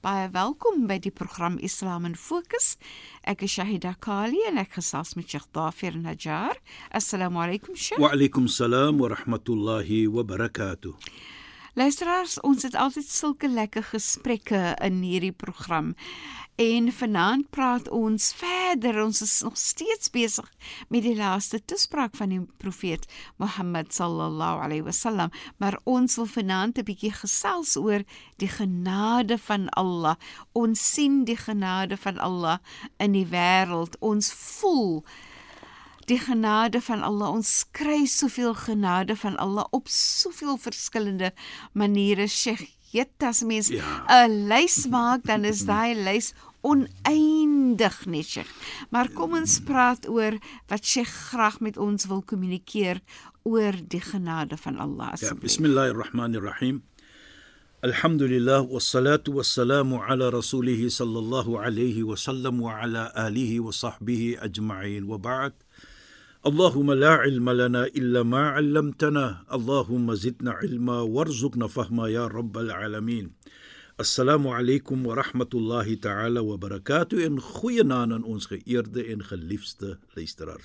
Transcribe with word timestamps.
Baie 0.00 0.30
welkom 0.32 0.86
by 0.88 0.96
die 0.96 1.10
program 1.12 1.58
Islam 1.60 2.06
in 2.08 2.14
Fokus. 2.16 2.78
Ek 3.28 3.42
is 3.44 3.52
Shahida 3.52 3.90
Kali 4.00 4.38
en 4.48 4.56
ek 4.56 4.78
gesels 4.78 5.10
met 5.12 5.28
Sheikh 5.28 5.44
Dafir 5.52 5.92
Najjar. 5.92 6.56
Assalamu 6.88 7.42
alaykum 7.42 7.76
Sheikh. 7.76 8.00
Wa 8.00 8.08
alaykum 8.16 8.46
salaam 8.48 8.96
wa 9.04 9.10
rahmatullahi 9.12 10.06
wa 10.08 10.24
barakatuh. 10.24 10.94
Luisteraars, 11.76 12.38
ons 12.40 12.64
het 12.64 12.78
altyd 12.80 13.12
sulke 13.12 13.52
lekker 13.52 13.84
gesprekke 13.92 14.62
in 14.80 15.02
hierdie 15.04 15.36
program. 15.36 15.92
En 16.60 16.92
vanaand 16.92 17.46
praat 17.50 17.86
ons 17.88 18.24
verder. 18.36 18.98
Ons 19.00 19.22
is 19.24 19.38
nog 19.40 19.56
steeds 19.56 20.10
besig 20.12 20.48
met 20.92 21.06
die 21.06 21.14
laaste 21.16 21.56
toespraak 21.64 22.12
van 22.18 22.34
die 22.34 22.40
profeet 22.60 23.06
Mohammed 23.40 23.94
sallallahu 23.96 24.60
alaihi 24.66 24.84
wasallam, 24.84 25.32
maar 25.56 25.78
ons 25.88 26.18
wil 26.20 26.28
vanaand 26.28 26.78
'n 26.78 26.84
bietjie 26.84 27.12
gesels 27.16 27.76
oor 27.80 28.04
die 28.36 28.48
genade 28.48 29.38
van 29.38 29.68
Allah. 29.68 30.16
Ons 30.52 30.84
sien 30.92 31.24
die 31.24 31.36
genade 31.36 31.96
van 31.96 32.18
Allah 32.18 32.58
in 32.98 33.12
die 33.12 33.26
wêreld. 33.26 33.96
Ons 34.00 34.28
voel 34.32 35.04
die 36.04 36.18
genade 36.18 36.80
van 36.80 37.02
Allah. 37.02 37.30
Ons 37.30 37.64
kry 37.72 38.04
soveel 38.04 38.54
genade 38.54 39.16
van 39.16 39.36
Allah 39.36 39.64
op 39.70 39.88
soveel 39.88 40.58
verskillende 40.58 41.32
maniere. 41.72 42.28
Sheikh 42.28 42.68
Dit 42.90 43.22
as 43.22 43.42
mens 43.46 43.68
'n 43.70 43.78
ja. 43.78 44.26
lys 44.26 44.86
maak, 44.90 45.22
dan 45.22 45.44
is 45.44 45.62
daai 45.70 45.94
lys 45.94 46.34
oneindig 46.65 48.05
net 48.05 48.25
Sheikh. 48.25 48.51
Maar 48.89 49.11
kom 49.13 49.35
ons 49.37 49.59
praat 49.65 50.07
oor 50.09 50.39
wat 50.71 50.85
Sheikh 50.85 51.13
graag 51.31 51.59
met 51.61 51.77
ons 51.77 52.07
wil 52.09 52.23
kommunikeer 52.25 53.01
oor 53.43 53.77
die 53.87 54.01
genade 54.01 54.57
van 54.57 54.79
Allah. 54.81 55.13
Ja, 55.21 55.35
bismillahirrahmanirrahim. 55.37 56.81
Alhamdulillah 57.85 58.65
wassalatu 58.65 59.37
wassalamu 59.37 60.01
ala 60.01 60.31
rasulih 60.33 60.89
sallallahu 60.89 61.59
alayhi 61.61 62.01
wa 62.01 62.17
sallam 62.17 62.57
wa 62.65 62.81
ala 62.81 63.11
alihi 63.13 63.59
wa 63.61 63.69
sahbihi 63.69 64.39
ajma'in 64.41 65.05
wa 65.05 65.17
ba'd. 65.21 65.53
اللهم 66.45 66.91
لا 66.93 67.09
علم 67.25 67.49
لنا 67.49 67.85
الا 67.85 68.23
ما 68.23 68.49
علمتنا 68.49 69.49
اللهم 69.53 70.13
زدنا 70.13 70.51
علما 70.51 71.01
وارزقنا 71.01 71.67
فهما 71.67 72.05
يا 72.09 72.27
رب 72.27 72.57
العالمين 72.57 73.31
Assalamu 74.00 74.48
alaykum 74.56 75.04
wa 75.04 75.14
rahmatullahi 75.14 76.00
ta'ala 76.00 76.40
wa 76.42 76.56
barakatuh 76.56 77.20
en 77.20 77.34
goeienaand 77.36 78.14
aan 78.16 78.22
ons 78.24 78.46
geëerde 78.48 79.02
en 79.12 79.20
geliefde 79.20 79.98
luisteraar. 80.16 80.62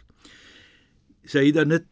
Saida 1.28 1.66
net 1.68 1.84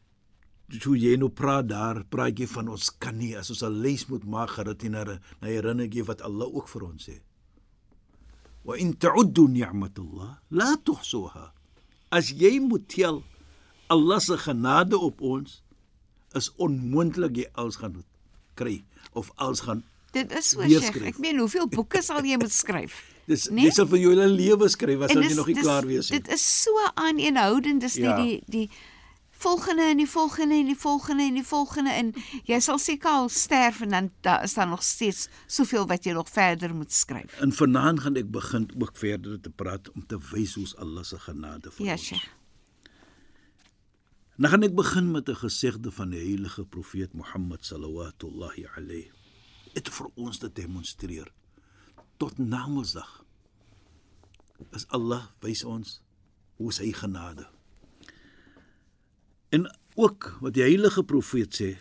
hoe 0.85 0.95
jy 0.95 1.17
nou 1.19 1.27
praat 1.35 1.67
daar, 1.67 1.99
praat 2.07 2.39
jy 2.39 2.47
van 2.47 2.71
ons 2.71 2.87
kan 2.95 3.19
nie 3.19 3.33
as 3.35 3.51
ons 3.51 3.59
'n 3.59 3.81
les 3.83 4.07
moet 4.07 4.23
maak 4.23 4.55
gerad 4.55 4.87
en 4.87 4.95
na 4.95 5.19
herinner 5.41 5.91
jy 5.91 6.07
wat 6.07 6.23
Allah 6.23 6.47
ook 6.47 6.71
vir 6.71 6.83
ons 6.83 7.09
sê. 7.09 7.19
Wa 8.63 8.79
in 8.79 8.95
ta'uddu 8.95 9.47
ni'matullah 9.51 10.39
la 10.49 10.77
tuhsuha. 10.79 11.51
As 12.09 12.31
jy 12.31 12.59
moet 12.59 12.87
tel 12.87 13.23
Allah 13.89 14.19
se 14.21 14.37
genade 14.37 14.95
op 14.95 15.19
ons 15.21 15.61
is 16.35 16.51
onmoontlik 16.55 17.35
jy 17.35 17.47
alles 17.53 17.75
gaan 17.75 18.05
kry 18.55 18.85
of 19.11 19.31
alles 19.35 19.59
gaan 19.59 19.83
Dit 20.13 20.33
is 20.37 20.53
so 20.53 20.61
sê. 20.61 20.93
Ek 21.09 21.19
meen 21.21 21.41
hoeveel 21.41 21.67
boeke 21.71 22.01
sal 22.05 22.23
jy 22.25 22.37
moet 22.41 22.53
skryf? 22.53 23.01
Dis 23.31 23.47
nee? 23.49 23.69
jy 23.69 23.75
sal 23.75 23.87
vir 23.87 24.01
jou 24.03 24.09
hele 24.11 24.27
lewe 24.27 24.67
skryf 24.69 25.05
as 25.05 25.13
jy 25.15 25.29
nog 25.37 25.47
nie 25.47 25.55
dis, 25.55 25.63
klaar 25.63 25.85
wees 25.87 26.09
nie. 26.09 26.19
Dit 26.19 26.33
is 26.35 26.43
so 26.43 26.89
aaneenhoudend 26.99 27.85
dis 27.85 27.95
ja. 28.01 28.17
die 28.19 28.41
die 28.51 28.67
volgende 29.43 29.89
en 29.91 29.99
die 29.99 30.07
volgende 30.07 30.59
en 30.59 30.69
die 30.71 30.77
volgende 30.79 31.23
en 31.27 31.39
die 31.39 31.45
volgende 31.47 31.95
en 31.99 32.11
jy 32.47 32.59
sal 32.63 32.79
seker 32.79 33.11
al 33.11 33.31
sterf 33.31 33.81
en 33.83 33.95
dan 33.95 34.11
daar 34.27 34.43
is 34.47 34.55
daar 34.59 34.69
nog 34.71 34.83
steeds 34.83 35.25
soveel 35.47 35.87
wat 35.87 36.07
jy 36.07 36.13
nog 36.15 36.29
verder 36.31 36.75
moet 36.75 36.91
skryf. 36.95 37.39
En 37.43 37.55
vanaand 37.55 38.03
gaan 38.05 38.19
ek 38.19 38.29
begin 38.31 38.69
ook 38.79 38.95
verder 38.99 39.39
te 39.39 39.51
praat 39.51 39.91
om 39.95 40.05
te 40.07 40.19
wys 40.31 40.55
hoe 40.59 40.67
Allah 40.83 41.03
se 41.07 41.19
genade 41.19 41.71
vir 41.75 41.91
ja, 41.91 41.99
ons. 41.99 42.09
Ja, 42.15 42.23
Nou 44.33 44.49
gaan 44.49 44.65
ek 44.65 44.73
begin 44.73 45.11
met 45.11 45.29
'n 45.29 45.35
gesegde 45.35 45.91
van 45.91 46.09
die 46.09 46.19
heilige 46.19 46.65
profeet 46.65 47.13
Mohammed 47.13 47.65
sallallahu 47.65 48.65
alayhi. 48.75 49.22
Dit 49.83 49.91
vir 49.91 50.07
ons 50.15 50.37
te 50.39 50.47
demonstreer 50.47 51.27
tot 52.21 52.37
Namedsdag. 52.39 53.09
Is 54.71 54.85
Allah 54.95 55.25
wys 55.43 55.65
ons 55.67 55.97
hoe 56.55 56.71
sy 56.71 56.93
genade. 56.95 57.43
En 59.51 59.67
ook 59.99 60.29
wat 60.39 60.55
die 60.55 60.63
heilige 60.63 61.03
profeet 61.03 61.59
sê, 61.59 61.73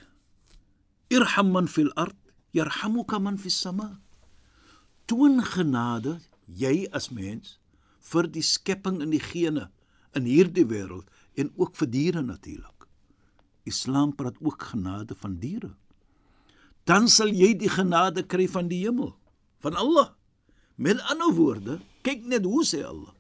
irham 1.14 1.52
man 1.54 1.70
fil 1.70 1.92
ard 1.94 2.18
yarhamuka 2.58 3.20
man 3.22 3.38
fis 3.38 3.60
sama. 3.62 4.00
Toon 5.06 5.38
genade 5.46 6.19
jy 6.50 6.88
as 6.90 7.12
mens 7.14 7.60
vir 8.10 8.26
die 8.26 8.42
skepping 8.42 8.98
in 9.06 9.14
die 9.14 9.22
gene 9.22 9.69
in 10.19 10.26
hierdie 10.26 10.66
wêreld 10.66 11.06
en 11.38 11.54
ook 11.54 11.78
vir 11.78 11.92
diere 11.94 12.26
natuurlik. 12.26 12.88
Islam 13.62 14.10
praat 14.19 14.42
ook 14.42 14.72
genade 14.74 15.14
van 15.22 15.38
diere. 15.38 15.76
Dan 16.88 17.09
sal 17.09 17.31
jy 17.31 17.53
die 17.59 17.70
genade 17.70 18.25
kry 18.26 18.48
van 18.50 18.69
die 18.70 18.82
hemel, 18.82 19.12
van 19.62 19.78
Allah. 19.78 20.12
Met 20.75 21.03
ander 21.12 21.34
woorde, 21.37 21.78
kyk 22.03 22.25
net 22.26 22.47
hoe 22.48 22.65
sê 22.66 22.82
Allah. 22.87 23.12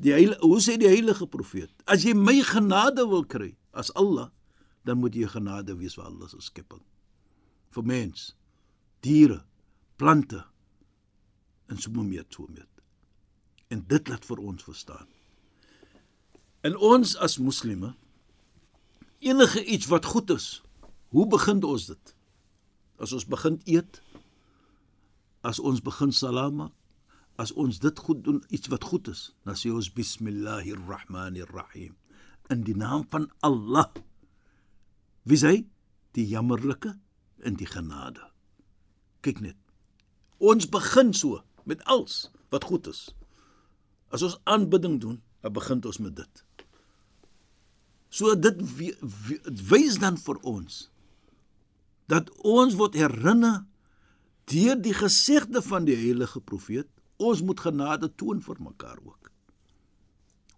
Die 0.00 0.12
heilige, 0.12 0.40
hoe 0.42 0.60
sê 0.62 0.76
die 0.80 0.88
heilige 0.90 1.26
profeet? 1.30 1.70
As 1.86 2.04
jy 2.06 2.14
my 2.16 2.38
genade 2.44 3.04
wil 3.08 3.26
kry 3.28 3.52
as 3.76 3.92
Allah, 3.98 4.30
dan 4.84 5.00
moet 5.00 5.16
jy 5.16 5.28
genade 5.30 5.76
wees 5.78 5.96
vir 5.98 6.08
Allah 6.08 6.28
se 6.28 6.40
skepping. 6.44 6.82
Vir 7.74 7.86
mens, 7.88 8.32
diere, 9.04 9.42
plante 10.00 10.42
en 11.68 11.80
so 11.80 11.90
meer 11.90 12.24
so 12.28 12.46
meer. 12.48 12.68
En 13.72 13.84
dit 13.88 14.08
laat 14.08 14.24
vir 14.24 14.40
ons 14.40 14.64
verstaan. 14.64 15.08
En 16.64 16.76
ons 16.76 17.16
as 17.16 17.38
moslime 17.38 17.94
enige 19.24 19.64
iets 19.64 19.88
wat 19.88 20.04
goed 20.04 20.30
is, 20.30 20.62
hoe 21.08 21.26
begin 21.28 21.62
ons 21.64 21.86
dit? 21.86 22.13
As 22.98 23.12
ons 23.12 23.26
begin 23.26 23.60
eet, 23.66 24.02
as 25.42 25.60
ons 25.60 25.80
begin 25.84 26.12
salam 26.14 26.54
maak, 26.62 26.72
as 27.36 27.52
ons 27.58 27.78
dit 27.82 27.98
goed 27.98 28.22
doen, 28.22 28.38
iets 28.54 28.70
wat 28.70 28.84
goed 28.86 29.08
is, 29.10 29.34
dan 29.42 29.58
sê 29.58 29.66
ons 29.74 29.90
bismillahirrahmanirrahim 29.90 31.98
in 32.54 32.62
die 32.62 32.78
naam 32.78 33.02
van 33.10 33.26
Allah. 33.42 33.90
Wie 35.26 35.38
sê 35.40 35.66
die 36.14 36.28
jammerlike 36.30 36.94
in 37.42 37.58
die 37.58 37.66
genade. 37.66 38.22
Kyk 39.26 39.42
net. 39.42 39.58
Ons 40.38 40.70
begin 40.70 41.10
so 41.16 41.42
met 41.68 41.82
alles 41.90 42.30
wat 42.54 42.64
goed 42.70 42.86
is. 42.90 43.14
As 44.14 44.22
ons 44.22 44.38
aanbidding 44.44 45.00
doen, 45.02 45.22
dan 45.42 45.52
begin 45.56 45.82
ons 45.84 45.98
met 45.98 46.16
dit. 46.16 46.44
So 48.14 48.34
dit 48.38 48.62
wys 49.70 49.98
dan 49.98 50.16
vir 50.20 50.38
ons 50.46 50.93
dat 52.10 52.30
ons 52.44 52.76
word 52.78 52.96
herinner 52.98 53.64
deur 54.50 54.76
die 54.80 54.94
gesegde 54.94 55.62
van 55.64 55.86
die 55.88 55.96
heilige 55.96 56.40
profeet, 56.40 56.88
ons 57.16 57.42
moet 57.42 57.60
genade 57.60 58.10
toon 58.20 58.42
vir 58.44 58.60
mekaar 58.60 58.98
ook 59.00 59.30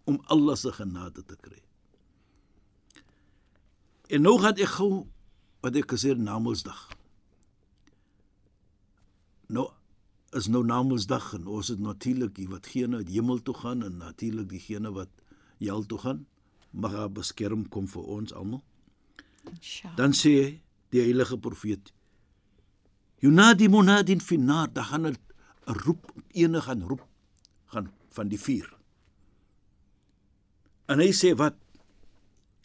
om 0.06 0.20
Allah 0.30 0.54
se 0.54 0.70
genade 0.72 1.24
te 1.26 1.34
kry. 1.34 1.58
En 4.06 4.22
nou 4.22 4.36
gaan 4.38 4.54
ek 4.62 4.70
gou 4.76 4.90
wat 5.66 5.74
ek 5.74 5.90
gesê 5.96 6.14
Namedsdag. 6.14 6.78
Nou 9.50 9.66
is 10.38 10.46
nou 10.46 10.62
Namedsdag 10.66 11.32
en 11.40 11.48
ons 11.50 11.72
het 11.72 11.82
natuurlik 11.82 12.36
die 12.38 12.46
wat 12.50 12.70
gene 12.70 13.02
uit 13.02 13.10
hemel 13.10 13.42
toe 13.42 13.54
gaan 13.58 13.82
en 13.82 13.98
natuurlik 13.98 14.48
diegene 14.52 14.94
wat 14.94 15.10
hel 15.58 15.82
toe 15.90 15.98
gaan 15.98 16.22
mag 16.70 16.94
haar 16.94 17.10
beskerm 17.10 17.66
kom 17.72 17.90
vir 17.90 18.06
ons 18.18 18.34
almal. 18.36 18.62
Dan 19.98 20.14
sê 20.14 20.32
hy 20.36 20.48
die 20.90 21.00
heilige 21.00 21.38
profeet. 21.38 21.92
Yunadi 23.22 23.68
munadin 23.68 24.20
fi 24.20 24.36
nar, 24.36 24.68
dan 24.72 24.84
gaan 24.84 25.06
'n 25.06 25.16
roep, 25.66 26.12
ene 26.32 26.60
gaan 26.60 26.82
roep 26.82 27.06
gaan 27.66 27.92
van 28.10 28.28
die 28.28 28.38
vuur. 28.38 28.76
En 30.86 30.98
hy 30.98 31.10
sê 31.12 31.34
wat? 31.34 31.56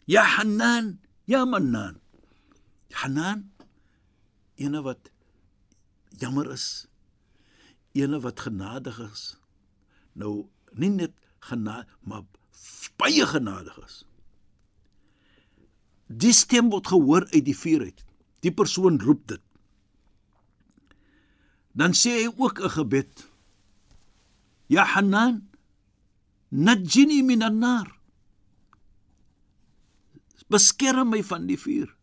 Ja 0.06 0.22
Hanan, 0.22 1.00
ja 1.24 1.44
Manan. 1.44 2.00
Hanan 2.90 3.52
ene 4.62 4.82
wat 4.82 5.10
jammer 6.18 6.50
is. 6.52 6.86
Ene 7.92 8.20
wat 8.20 8.40
genadig 8.40 8.98
is. 9.10 9.24
Nou 10.12 10.46
nie 10.72 10.90
net 10.90 11.12
genade, 11.42 11.88
maar 12.00 12.24
baie 13.00 13.26
genadig 13.26 13.76
is. 13.84 14.02
Die 16.06 16.32
stem 16.36 16.70
word 16.70 16.86
gehoor 16.92 17.26
uit 17.32 17.44
die 17.44 17.56
vuur 17.56 17.86
uit. 17.88 18.04
Die 18.42 18.52
persoon 18.52 18.98
roep 19.00 19.26
dit. 19.30 19.42
Dan 21.72 21.94
sê 21.96 22.10
hy 22.20 22.28
ook 22.36 22.60
'n 22.60 22.74
gebed. 22.76 23.28
Ya 24.66 24.84
Hanan, 24.84 25.48
najini 26.48 27.22
minan 27.22 27.58
nar. 27.58 27.88
Beskerm 30.48 31.08
my 31.08 31.22
van 31.22 31.46
die 31.46 31.56
vuur. 31.56 31.94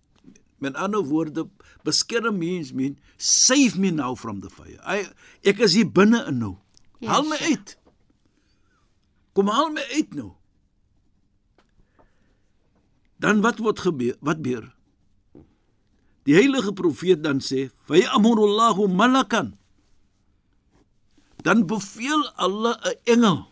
Met 0.57 0.75
ander 0.75 1.03
woorde, 1.05 1.49
beskerm 1.83 2.37
means 2.37 2.73
mean 2.73 2.97
save 3.17 3.77
me 3.79 3.91
now 3.91 4.15
from 4.15 4.39
the 4.41 4.49
fire. 4.49 4.81
I 4.83 5.07
ek 5.43 5.59
is 5.59 5.73
hier 5.73 5.91
binne 5.91 6.25
in 6.27 6.37
nou. 6.37 6.57
Ja, 6.99 7.09
Haal 7.13 7.29
my 7.29 7.37
uit. 7.37 7.77
Kom 9.33 9.47
haal 9.47 9.71
my 9.71 9.85
uit 9.93 10.13
nou. 10.13 10.33
Dan 13.19 13.41
wat 13.41 13.59
word 13.59 13.79
gebeur? 13.79 14.17
Wat 14.19 14.41
gebeur? 14.41 14.78
Die 16.27 16.35
heilige 16.35 16.73
profeet 16.73 17.23
dan 17.23 17.39
sê, 17.39 17.69
"Fa 17.87 17.95
amrullahu 18.15 18.87
malakan." 18.87 19.57
Dan 21.43 21.65
beveel 21.65 22.31
Allah 22.35 22.75
'n 22.83 22.95
engel 23.03 23.47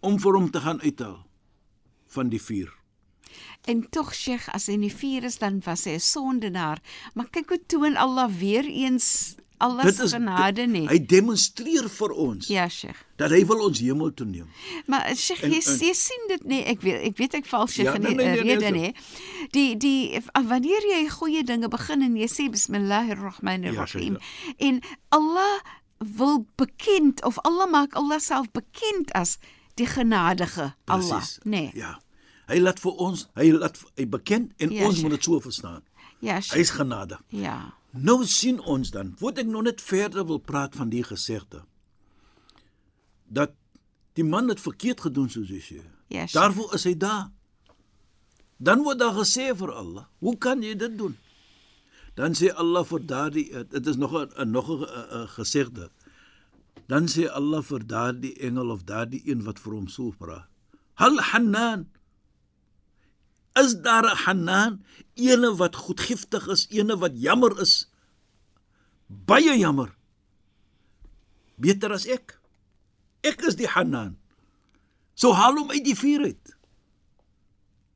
om 0.00 0.18
vir 0.18 0.32
hom 0.32 0.50
te 0.50 0.60
gaan 0.60 0.80
uithaal 0.80 1.26
van 2.08 2.28
die 2.28 2.42
vuur. 2.42 2.72
En 3.68 3.84
tog 3.90 4.14
Sheikh, 4.14 4.48
as 4.48 4.66
hy 4.66 4.72
in 4.78 4.86
die 4.86 4.94
vuur 4.94 5.24
is, 5.28 5.38
dan 5.38 5.60
was 5.66 5.84
hy 5.84 5.94
'n 5.98 6.00
sondenaar. 6.00 6.80
Maar 7.14 7.28
kyk 7.30 7.48
hoe 7.48 7.66
toon 7.66 7.96
Allah 7.96 8.30
weer 8.32 8.64
eens 8.64 9.36
Allah 9.60 9.86
se 9.92 10.06
genade 10.08 10.64
nie. 10.66 10.86
hy 10.88 10.98
demonstreer 11.06 11.88
vir 11.88 12.10
ons 12.16 12.48
Ja, 12.48 12.68
Sheikh. 12.68 12.96
dat 13.16 13.30
hy 13.30 13.42
wil 13.46 13.60
ons 13.66 13.78
hemel 13.80 14.10
toe 14.14 14.26
neem. 14.26 14.46
Maar 14.86 15.10
Sheikh, 15.16 15.42
En- 15.44 15.50
jy, 15.52 15.60
en- 15.66 15.78
jy 15.78 15.92
sien 15.94 16.24
dit 16.28 16.44
nie. 16.44 16.62
Ek 16.64 16.80
weet 16.80 17.02
ek 17.10 17.16
weet 17.18 17.34
ek 17.34 17.46
val 17.46 17.66
Sheikh 17.66 17.84
Ja, 17.90 17.94
in 17.94 18.02
nee, 18.02 18.10
die 18.10 18.16
nee, 18.16 18.26
nee, 18.26 18.42
nee, 18.44 18.54
rede 18.56 18.70
nee, 18.70 18.80
nie. 18.80 18.94
Die 19.52 19.76
die 19.76 20.20
wanneer 20.48 20.80
jy 20.90 21.08
goeie 21.08 21.44
dinge 21.44 21.68
begin 21.68 22.02
en 22.02 22.16
jy 22.16 22.26
sê 22.28 22.48
bismillahirrahmanirrahim 22.50 24.16
Ja, 24.20 24.66
en 24.66 24.80
Allah 25.08 25.60
wil 25.98 26.46
bekend 26.56 27.22
of 27.24 27.38
Allah 27.44 27.66
maak 27.70 27.94
Allah 27.94 28.18
self 28.20 28.46
bekend 28.52 29.12
as 29.12 29.38
die 29.76 29.86
genadige 29.86 30.74
Allah, 30.86 31.22
nê? 31.44 31.50
Nee. 31.50 31.70
Ja. 31.74 31.98
Hy 32.48 32.58
laat 32.58 32.80
vir 32.82 32.92
ons, 32.98 33.28
hy 33.36 33.50
laat 33.52 33.76
hy 33.96 34.06
bekend 34.08 34.52
en 34.58 34.70
Ja, 34.72 34.86
ons 34.86 34.94
Sheikh. 34.96 35.02
moet 35.02 35.10
dit 35.18 35.24
so 35.24 35.40
verstaan. 35.40 35.82
Ja, 36.20 36.40
Sheikh. 36.40 36.56
Hy's 36.58 36.70
genade. 36.70 37.18
Ja. 37.28 37.74
Nou 37.90 38.24
sien 38.26 38.60
ons 38.60 38.90
dan, 38.94 39.14
wat 39.18 39.38
ek 39.42 39.48
nog 39.50 39.66
net 39.66 39.80
verder 39.82 40.26
wil 40.26 40.38
praat 40.38 40.76
van 40.78 40.92
die 40.92 41.02
gesegde 41.04 41.64
dat 43.30 43.54
die 44.18 44.26
man 44.26 44.48
het 44.50 44.60
verkeerd 44.60 45.00
gedoen 45.06 45.28
soos 45.30 45.50
jy 45.50 45.60
sê. 45.62 45.80
Sheikh. 46.10 46.32
Daarvoor 46.34 46.74
is 46.74 46.84
hy 46.88 46.96
daar. 46.98 47.28
Dan 48.58 48.82
word 48.82 48.98
daar 48.98 49.14
gesê 49.14 49.52
vir 49.56 49.70
Allah, 49.70 50.08
hoe 50.18 50.34
kan 50.38 50.64
jy 50.66 50.74
dit 50.74 50.96
doen? 50.98 51.14
Dan 52.18 52.34
sê 52.34 52.50
Allah 52.58 52.82
vir 52.84 53.04
daardie 53.06 53.46
dit 53.70 53.86
is 53.86 53.96
nog 53.96 54.12
'n 54.18 54.50
nog 54.50 54.68
'n 54.70 55.28
gesegde. 55.38 55.90
Dan 56.86 57.06
sê 57.06 57.30
Allah 57.30 57.62
vir 57.62 57.86
daardie 57.86 58.34
engel 58.38 58.70
of 58.70 58.82
daardie 58.84 59.22
een 59.24 59.44
wat 59.44 59.58
vir 59.58 59.72
hom 59.72 59.88
so 59.88 60.10
vra. 60.10 60.48
Hal 60.94 61.18
Hanan 61.18 61.86
Is 63.58 63.74
daar 63.82 64.04
'n 64.04 64.16
Hanan, 64.24 64.84
ene 65.14 65.54
wat 65.56 65.76
goedgiftig 65.76 66.46
is, 66.48 66.66
ene 66.70 66.96
wat 66.96 67.12
jammer 67.14 67.60
is? 67.60 67.90
Baie 69.06 69.58
jammer. 69.58 69.96
Beter 71.56 71.92
as 71.92 72.06
ek. 72.06 72.40
Ek 73.20 73.42
is 73.42 73.56
die 73.56 73.66
Hanan. 73.66 74.18
So 75.14 75.32
haal 75.32 75.58
hom 75.58 75.70
uit 75.70 75.84
die 75.84 75.98
vuur 75.98 76.24
uit. 76.24 76.56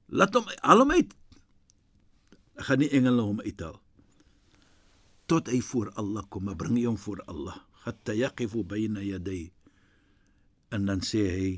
Laat 0.06 0.34
hom 0.34 0.44
haal 0.60 0.78
hom 0.84 0.90
uit. 0.90 1.14
Dan 2.54 2.64
gaan 2.64 2.78
die 2.78 2.90
engele 2.90 3.22
hom 3.22 3.40
uithaal. 3.40 3.80
Tot 5.26 5.48
hy 5.48 5.60
voor 5.60 5.90
Allah 5.96 6.26
kom, 6.28 6.44
maar 6.44 6.56
bring 6.56 6.84
hom 6.84 6.98
voor 6.98 7.22
Allah. 7.24 7.56
Hatta 7.86 8.12
yaqifu 8.12 8.64
bayna 8.64 9.00
yaday. 9.00 9.52
En 10.68 10.84
dan 10.86 11.00
sê 11.00 11.24
hy 11.30 11.48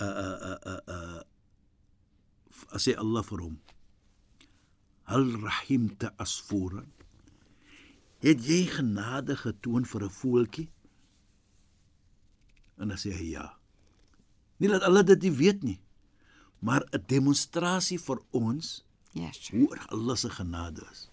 uh 0.00 0.06
uh 0.06 0.36
uh 0.44 0.80
uh 0.86 1.20
as 1.20 1.31
sê 2.78 2.94
Allah 2.96 3.22
vir 3.22 3.40
hom 3.40 3.56
hal 5.10 5.26
rahimta 5.42 6.12
asfuran 6.22 6.86
het 8.22 8.38
jy 8.46 8.66
genade 8.70 9.36
getoon 9.36 9.84
vir 9.84 10.02
'n 10.04 10.10
voeltjie? 10.10 10.68
En 12.78 12.88
dan 12.88 12.96
sê 12.98 13.10
hy 13.12 13.30
ja. 13.34 13.58
Nie 14.58 14.68
dat 14.68 14.82
Allah 14.82 15.02
dit 15.06 15.22
nie 15.22 15.30
weet 15.32 15.62
nie 15.62 15.80
maar 16.60 16.82
'n 16.92 17.04
demonstrasie 17.06 17.98
vir 17.98 18.18
ons 18.30 18.84
Ja, 19.12 19.32
Sheikh. 19.32 19.50
hoe 19.50 19.78
Allah 19.88 20.16
se 20.16 20.30
genade 20.30 20.82
is. 20.92 21.08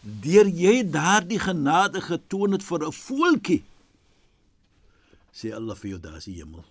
Deur 0.00 0.46
jy 0.48 0.90
daardie 0.90 1.38
genade 1.38 2.00
getoon 2.00 2.52
het 2.52 2.62
vir 2.62 2.86
'n 2.86 2.92
voeltjie 2.92 3.64
sê 5.36 5.52
Allah 5.52 5.76
vir 5.76 5.90
jou 5.90 6.00
daar 6.00 6.16
is 6.16 6.24
die 6.24 6.38
hemel 6.40 6.64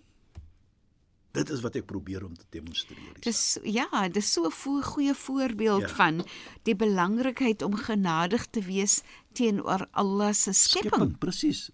dit 1.36 1.50
is 1.54 1.62
wat 1.66 1.76
ek 1.76 1.86
probeer 1.90 2.24
om 2.26 2.34
te 2.38 2.46
demonstreer 2.56 3.20
Dis 3.26 3.58
ja, 3.64 4.08
dis 4.10 4.32
so 4.34 4.46
'n 4.48 4.52
vo 4.52 4.82
goeie 4.82 5.14
voorbeeld 5.14 5.82
Ja. 5.82 5.96
van 5.96 6.24
die 6.64 6.76
belangrikheid 6.76 7.62
om 7.62 7.76
genadig 7.76 8.46
te 8.50 8.62
wees 8.62 9.02
teenoor 9.34 9.88
Allah 9.92 10.34
se 10.34 10.54
skepping. 10.54 10.92
skepping 10.94 11.18
presies 11.20 11.72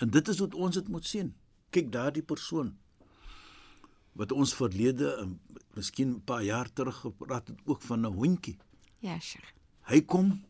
en 0.00 0.10
dit 0.10 0.28
is 0.28 0.38
wat 0.38 0.54
ons 0.54 0.74
dit 0.74 0.88
moet 0.88 1.04
sien. 1.06 1.34
Kyk 1.70 1.92
daardie 1.92 2.22
persoon 2.22 2.76
wat 4.18 4.32
ons 4.32 4.54
verlede 4.54 5.16
en 5.20 5.38
miskien 5.74 6.08
'n 6.14 6.20
paar 6.24 6.42
jaar 6.42 6.72
terug 6.72 6.96
gepraat 7.00 7.48
het 7.48 7.58
ook 7.66 7.82
van 7.82 8.00
'n 8.06 8.12
hondjie. 8.14 8.56
Ja, 9.00 9.18
Sheikh. 9.20 9.52
hy 9.82 10.00
kom 10.00 10.42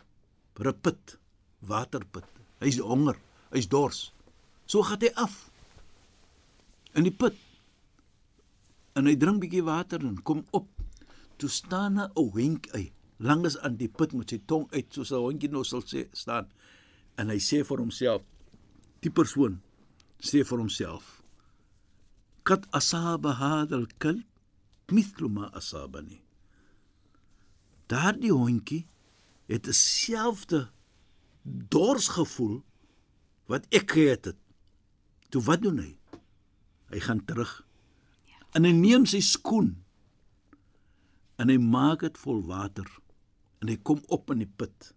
by 0.54 0.62
'n 0.68 0.80
put 0.80 1.18
waterput. 1.60 2.24
Hy's 2.60 2.78
honger 2.78 3.16
hy's 3.50 3.68
dors. 3.68 4.12
So 4.66 4.82
gaan 4.82 4.98
hy 5.00 5.10
af 5.14 5.50
in 6.94 7.02
die 7.02 7.12
put 7.12 7.34
en 8.98 9.08
hy 9.10 9.14
drink 9.16 9.42
bietjie 9.44 9.64
water 9.66 10.04
en 10.06 10.18
kom 10.28 10.44
op 10.58 10.68
toe 11.38 11.50
staan 11.50 11.98
'n 11.98 12.10
hondjie 12.16 12.72
uit 12.74 12.92
langs 13.18 13.58
aan 13.58 13.76
die 13.76 13.90
put 13.98 14.12
met 14.12 14.30
sy 14.30 14.38
tong 14.46 14.66
uit 14.72 14.88
soos 14.94 15.12
'n 15.12 15.24
hondjie 15.26 15.50
nou 15.50 15.64
sal 15.64 15.82
sê 15.82 16.08
staan 16.12 16.46
en 17.16 17.30
hy 17.30 17.38
sê 17.38 17.62
vir 17.68 17.78
homself 17.78 18.22
die 19.02 19.14
persoon 19.18 19.60
sê 20.30 20.44
vir 20.44 20.58
homself 20.58 21.22
kat 22.42 22.66
asaba 22.70 23.32
hadha 23.42 23.76
al-kalb 23.76 24.26
mithlu 24.94 25.28
ma 25.28 25.50
asabani 25.60 26.20
daardie 27.86 28.32
hondjie 28.32 28.86
het 29.48 29.64
dieselfde 29.64 30.68
dorsgevoel 31.72 32.62
wat 33.48 33.64
ek 33.72 33.96
gehad 33.96 34.24
het. 34.24 34.36
Toe 35.32 35.42
wat 35.44 35.62
doen 35.64 35.80
hy? 35.80 35.92
Hy 36.92 37.00
gaan 37.04 37.24
terug. 37.24 37.52
En 38.56 38.64
hy 38.64 38.72
neem 38.72 39.04
sy 39.06 39.20
skoen 39.20 39.74
en 41.38 41.48
hy 41.52 41.58
maak 41.62 42.00
dit 42.06 42.18
vol 42.18 42.40
water 42.48 42.86
en 43.62 43.68
hy 43.68 43.76
kom 43.86 44.00
op 44.14 44.30
in 44.34 44.38
die 44.38 44.50
put 44.60 44.92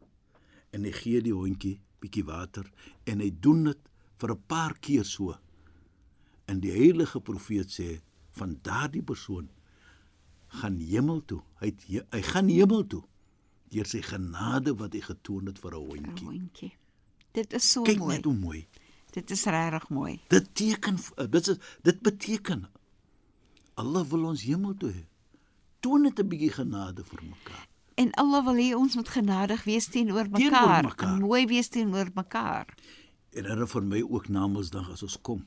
en 0.74 0.86
hy 0.88 0.92
gee 0.96 1.22
die 1.22 1.34
hondjie 1.36 1.76
bietjie 2.02 2.24
water 2.26 2.66
en 3.06 3.20
hy 3.22 3.30
doen 3.44 3.64
dit 3.70 3.82
vir 4.22 4.32
'n 4.34 4.42
paar 4.48 4.74
keer 4.80 5.04
so. 5.06 5.36
En 6.48 6.60
die 6.60 6.72
heilige 6.72 7.20
profeet 7.22 7.70
sê 7.70 8.02
van 8.32 8.58
daardie 8.64 9.02
persoon 9.04 9.50
gaan 10.48 10.78
hemel 10.80 11.22
toe. 11.26 11.42
Hy 11.60 11.66
het, 11.68 11.84
he- 11.88 12.08
hy 12.12 12.22
gaan 12.22 12.48
hemel 12.50 12.88
toe 12.88 13.04
deur 13.72 13.86
sy 13.86 14.02
genade 14.02 14.74
wat 14.78 14.94
hy 14.94 15.00
getoon 15.02 15.46
het 15.48 15.60
vir 15.60 15.72
'n 15.72 15.78
'n 15.78 15.88
hondjie. 15.90 16.26
Hondjie. 16.28 16.74
Dit 17.34 17.54
is 17.54 17.72
so 17.72 17.84
Kyk 17.84 17.98
mooi. 18.00 18.16
net 18.16 18.26
hoe 18.26 18.34
mooi. 18.34 18.68
Dit 19.12 19.32
is 19.32 19.44
regtig 19.46 19.90
mooi. 19.90 20.20
Dit 20.30 20.56
teken 20.56 20.98
dit 21.30 21.48
is 21.48 21.58
dit 21.84 22.02
beteken 22.02 22.68
Allah 23.82 24.04
wil 24.12 24.28
ons 24.30 24.44
hemel 24.46 24.76
toe 24.78 24.92
hê. 24.94 25.06
Toon 25.82 26.02
net 26.06 26.20
'n 26.20 26.28
bietjie 26.30 26.54
genade 26.54 27.04
vir 27.04 27.22
mekaar. 27.34 27.68
En 28.02 28.10
Allah 28.22 28.42
wil 28.46 28.58
hê 28.64 28.70
ons 28.76 28.96
moet 28.96 29.10
genadig 29.10 29.64
wees 29.64 29.88
teenoor 29.94 30.28
mekaar, 30.30 30.84
mekaar. 30.84 31.18
mooi 31.20 31.46
wees 31.48 31.70
teenoor 31.70 32.10
mekaar. 32.14 32.68
En 33.38 33.46
hulle 33.46 33.68
vir 33.68 33.84
my 33.84 34.02
ook 34.02 34.28
Namedsdag 34.28 34.92
as 34.92 35.04
ons 35.04 35.18
kom. 35.22 35.46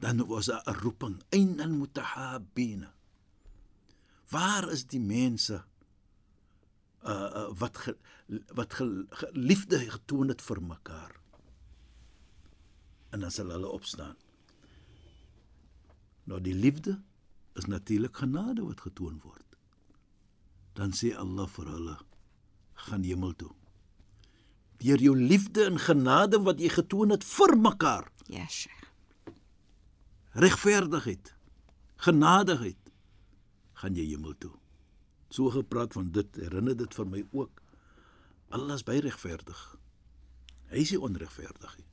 Dan 0.00 0.26
was 0.26 0.48
'n 0.48 0.60
roeping, 0.82 1.22
"Ainal 1.30 1.74
mutahabina." 1.80 2.94
Waar 4.30 4.70
is 4.70 4.84
die 4.86 5.00
mense 5.00 5.64
uh, 7.04 7.10
uh 7.10 7.48
wat 7.58 7.76
ge, 7.76 7.96
wat 8.54 8.74
ge, 8.74 9.06
ge, 9.10 9.30
liefde 9.32 9.78
getoon 9.78 10.28
het 10.28 10.42
vir 10.42 10.62
mekaar. 10.62 11.20
En 13.10 13.20
dan 13.20 13.30
sal 13.30 13.50
hulle 13.50 13.68
opstaan. 13.68 14.16
Nou 16.24 16.40
die 16.40 16.54
liefde 16.54 17.00
is 17.56 17.68
natuurlik 17.70 18.16
genade 18.16 18.64
wat 18.64 18.80
getoon 18.80 19.20
word. 19.24 19.56
Dan 20.76 20.92
sê 20.92 21.14
Allah 21.16 21.48
vir 21.48 21.70
hulle: 21.72 21.96
"Gaan 22.74 23.02
hemel 23.02 23.32
toe." 23.34 23.54
Deur 24.76 25.00
jou 25.00 25.16
liefde 25.16 25.64
en 25.64 25.78
genade 25.78 26.42
wat 26.44 26.60
jy 26.60 26.68
getoon 26.68 27.10
het 27.10 27.24
vir 27.24 27.56
mekaar. 27.56 28.10
Ja, 28.28 28.46
Sheikh. 28.48 28.84
Regverdigheid, 30.36 31.34
genadigheid, 31.96 32.90
gaan 33.72 33.94
jy 33.96 34.04
hemel 34.10 34.34
toe. 34.38 34.52
So 35.32 35.50
gepraat 35.50 35.92
van 35.92 36.10
dit, 36.12 36.36
herinner 36.36 36.76
dit 36.76 36.94
vir 36.94 37.06
my 37.06 37.22
ook. 37.32 37.62
Allah 38.48 38.74
is 38.74 38.84
baie 38.84 39.00
regverdig. 39.00 39.62
Hy 40.70 40.82
is 40.82 40.92
nie 40.92 41.00
onregverdig 41.00 41.78
nie. 41.78 41.88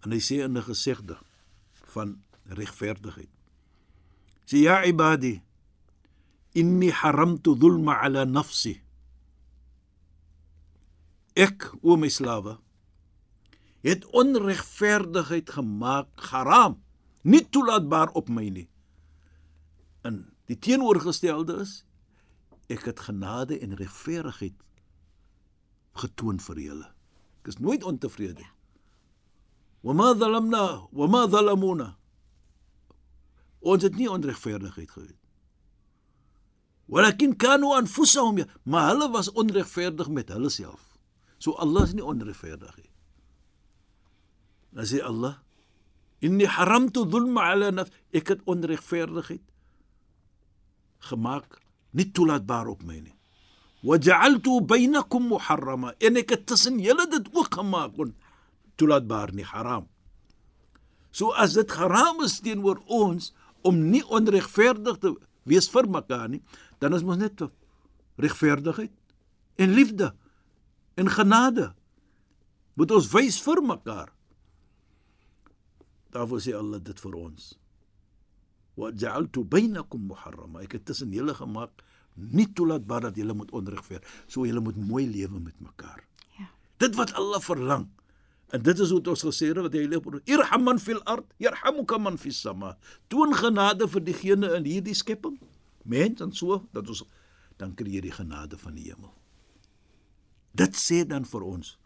En 0.00 0.14
hy 0.14 0.20
sê 0.24 0.40
in 0.44 0.56
'n 0.56 0.62
gesegde 0.62 1.18
van 1.92 2.22
regverdigheid. 2.44 3.39
Sê 4.50 4.64
ja 4.66 4.80
ibadi 4.82 5.36
inni 6.58 6.90
haramtu 6.90 7.54
dhulma 7.54 8.00
ala 8.02 8.24
nafsi. 8.26 8.80
Ek 11.38 11.70
o 11.86 11.94
my 11.94 12.10
slawe 12.10 12.56
het 13.86 14.02
onregverdigheid 14.10 15.54
gemaak 15.54 16.10
haram, 16.32 16.74
nie 17.22 17.44
toelaatbaar 17.46 18.10
op 18.18 18.26
my 18.28 18.48
nie. 18.50 18.66
En 20.02 20.26
die 20.50 20.58
teenoorgestelde 20.58 21.60
is 21.62 21.84
ek 22.66 22.90
het 22.90 23.06
genade 23.06 23.54
en 23.62 23.78
regverdigheid 23.78 24.58
getoon 26.02 26.42
vir 26.42 26.58
julle. 26.66 26.90
Ek 27.38 27.54
is 27.54 27.62
nooit 27.62 27.86
ontevrede. 27.86 28.50
Wa 29.86 29.94
ma 29.94 30.10
zalamna 30.18 30.90
wa 30.90 31.06
ma 31.06 31.22
zalamuna. 31.30 31.92
Ons 33.60 33.84
het 33.84 33.96
nie 33.96 34.08
onregverdigheid 34.10 34.90
gehad. 34.90 35.16
Walakin 36.90 37.36
kanu 37.36 37.74
anfusahum, 37.76 38.42
maar 38.64 38.90
hulle 38.90 39.10
was 39.12 39.30
onregverdig 39.38 40.08
met 40.08 40.32
hulle 40.32 40.50
self. 40.50 40.96
So 41.38 41.54
Allah 41.54 41.86
is 41.86 41.94
nie 41.94 42.04
onregverdig 42.04 42.72
nie. 42.76 42.90
Dan 44.74 44.86
sê 44.86 45.02
Allah: 45.02 45.38
"Inni 46.20 46.46
haramtu 46.46 47.06
dhulma 47.06 47.52
ala 47.52 47.70
nafs." 47.70 47.92
Ek 48.12 48.28
het 48.28 48.42
onregverdigheid 48.44 49.42
gemaak 50.98 51.60
nie 51.96 52.10
toelaatbaar 52.12 52.68
op 52.68 52.82
my 52.82 52.98
nie. 53.00 53.16
Wa 53.82 53.96
ja'altu 53.96 54.60
bainakum 54.60 55.30
muharrama. 55.30 55.94
En 55.98 56.16
ek 56.16 56.30
het 56.30 56.46
tussen 56.46 56.78
julle 56.78 57.06
dit 57.08 57.28
ook 57.32 57.54
gemaak 57.54 57.98
on 57.98 58.14
toelaatbaar 58.76 59.32
nie 59.32 59.44
haram. 59.44 59.88
So 61.10 61.32
as 61.32 61.54
dit 61.54 61.70
haram 61.70 62.22
is 62.22 62.40
teenoor 62.40 62.82
ons 62.86 63.32
om 63.66 63.80
nie 63.90 64.02
onregverdig 64.06 65.00
te 65.02 65.14
wees 65.48 65.68
vir 65.72 65.88
mekaar 65.90 66.28
nie, 66.32 66.42
dan 66.80 66.94
is 66.96 67.04
ons 67.04 67.20
net 67.20 67.42
regverdigheid 68.20 68.92
en 69.60 69.76
liefde 69.76 70.10
en 71.00 71.08
genade 71.08 71.70
moet 72.78 72.92
ons 72.96 73.08
wys 73.12 73.38
vir 73.44 73.62
mekaar. 73.64 74.12
Daarvoor 76.14 76.42
sê 76.42 76.54
Allah 76.56 76.80
dit 76.82 77.00
vir 77.04 77.16
ons. 77.18 77.50
Wa 78.80 78.90
ja'altu 78.90 79.44
bainakum 79.46 80.08
muharrama. 80.10 80.64
Ek 80.64 80.78
het 80.78 80.86
tussen 80.88 81.12
julle 81.14 81.34
gemaak 81.36 81.84
nie 82.16 82.48
toelaatbaar 82.56 83.08
dat 83.08 83.18
julle 83.20 83.36
moet 83.36 83.52
onregver. 83.56 84.02
So 84.26 84.46
julle 84.48 84.62
moet 84.64 84.78
mooi 84.80 85.04
lewe 85.06 85.40
met 85.40 85.56
mekaar. 85.62 86.02
Ja. 86.38 86.48
Dit 86.82 86.96
wat 86.98 87.14
Allah 87.20 87.42
verlang. 87.44 87.88
En 88.50 88.62
dit 88.62 88.78
is 88.82 88.90
wat 88.90 89.08
ons 89.12 89.22
gesê 89.28 89.50
het 89.52 89.60
wat 89.62 89.74
hy 89.78 89.84
leer. 89.86 90.20
Irhaman 90.26 90.80
fil 90.82 90.98
ard, 91.10 91.26
yarhamuka 91.38 91.98
man 91.98 92.18
fis 92.18 92.40
sama. 92.42 92.76
Toon 93.08 93.34
genade 93.34 93.86
vir 93.88 94.04
diegene 94.04 94.54
in 94.58 94.66
hierdie 94.66 94.96
skepping. 94.96 95.38
Mens 95.84 96.20
en 96.20 96.32
so 96.34 96.64
dat 96.74 96.88
ons 96.88 97.04
dan 97.60 97.74
kry 97.76 97.98
jy 97.98 98.06
die 98.08 98.14
genade 98.14 98.58
van 98.58 98.74
die 98.74 98.88
hemel. 98.88 99.12
Dit 100.56 100.74
sê 100.78 101.04
dan 101.06 101.26
vir 101.28 101.44
ons 101.46 101.76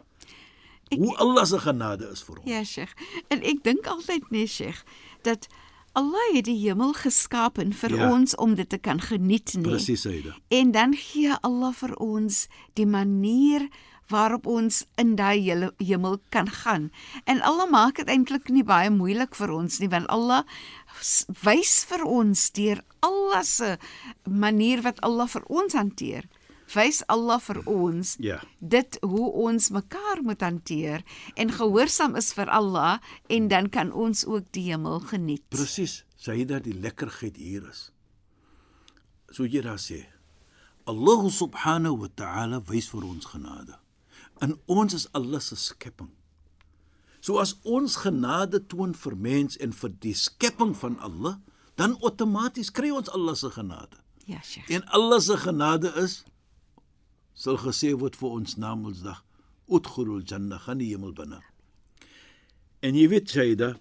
ek, 0.92 0.98
hoe 1.00 1.14
Allah 1.22 1.44
se 1.48 1.58
genade 1.58 2.08
is 2.12 2.22
vir 2.24 2.40
ons. 2.40 2.48
Ja, 2.48 2.64
Sheikh. 2.64 2.94
En 3.32 3.42
ek 3.42 3.62
dink 3.66 3.86
altyd 3.90 4.30
nee, 4.34 4.46
Sheikh, 4.46 4.84
dat 5.26 5.48
Allah 5.94 6.26
het 6.34 6.48
die 6.48 6.58
hemel 6.58 6.94
geskaap 6.98 7.60
vir 7.62 7.94
ja. 7.94 8.10
ons 8.10 8.34
om 8.42 8.56
dit 8.58 8.68
te 8.68 8.78
kan 8.78 9.00
geniet, 9.00 9.54
nee. 9.54 9.68
Presies, 9.68 10.06
Aida. 10.10 10.34
En 10.48 10.72
dan 10.74 10.94
gee 10.98 11.34
Allah 11.46 11.74
vir 11.78 11.94
ons 12.02 12.46
die 12.74 12.86
manier 12.86 13.68
waarop 14.12 14.46
ons 14.46 14.84
in 15.00 15.14
daai 15.16 15.70
hemel 15.78 16.18
kan 16.28 16.48
gaan. 16.48 16.90
En 17.24 17.42
Allah 17.42 17.70
maak 17.70 17.96
dit 17.96 18.08
eintlik 18.08 18.48
nie 18.48 18.64
baie 18.64 18.90
moeilik 18.90 19.34
vir 19.34 19.52
ons 19.54 19.80
nie, 19.80 19.88
want 19.88 20.08
Allah 20.12 20.44
wys 21.44 21.84
vir 21.88 22.04
ons 22.04 22.50
deur 22.54 22.80
Allah 23.02 23.42
se 23.42 23.76
manier 24.24 24.82
wat 24.84 25.00
Allah 25.04 25.28
vir 25.28 25.44
ons 25.48 25.74
hanteer 25.74 26.28
wys 26.72 27.02
Allah 27.12 27.38
vir 27.42 27.60
ons 27.68 28.14
ja. 28.22 28.38
dit 28.60 28.98
hoe 29.02 29.28
ons 29.44 29.70
mekaar 29.74 30.22
moet 30.24 30.40
hanteer 30.44 31.04
en 31.36 31.52
gehoorsaam 31.52 32.16
is 32.20 32.32
vir 32.36 32.50
Allah 32.50 32.98
en 33.28 33.48
dan 33.52 33.68
kan 33.68 33.92
ons 33.92 34.24
ook 34.26 34.50
die 34.56 34.70
hemel 34.70 35.00
geniet. 35.10 35.44
Presies, 35.52 36.04
dat 36.24 36.64
die 36.64 36.74
lekkerheid 36.74 37.36
hier 37.36 37.68
is. 37.68 37.90
So 39.30 39.44
jy 39.44 39.64
daar 39.64 39.80
sê 39.80 40.04
Allah 40.88 41.30
subhanahu 41.30 42.04
wa 42.04 42.08
ta'ala 42.14 42.60
wys 42.68 42.90
vir 42.92 43.04
ons 43.08 43.26
genade. 43.26 43.76
En 44.44 44.54
ons 44.68 44.96
is 44.96 45.08
Allah 45.16 45.40
se 45.40 45.56
skepping. 45.56 46.10
So 47.24 47.40
as 47.40 47.54
ons 47.64 47.96
genade 48.04 48.60
toon 48.68 48.92
vir 49.00 49.16
mens 49.16 49.56
en 49.64 49.72
vir 49.72 49.92
die 50.04 50.14
skepping 50.18 50.74
van 50.76 50.98
Allah, 51.00 51.38
dan 51.80 51.96
outomaties 52.02 52.70
kry 52.74 52.90
ons 52.92 53.08
Allah 53.16 53.36
se 53.38 53.50
genade. 53.54 53.96
Ja, 54.28 54.42
Sheikh. 54.44 54.68
En 54.70 54.84
Allah 54.96 55.20
se 55.24 55.36
genade 55.40 55.92
is 56.00 56.22
sal 57.34 57.56
gesê 57.58 57.94
word 57.98 58.16
vir 58.20 58.36
ons 58.38 58.58
na 58.60 58.74
Mondsdag 58.78 59.24
udkhulul 59.66 60.22
janna 60.28 60.58
gaan 60.60 60.78
die 60.78 60.92
hemel 60.92 61.14
binne. 61.16 61.40
En 62.84 62.96
jy 62.96 63.08
weet 63.10 63.32
Shaida 63.32 63.74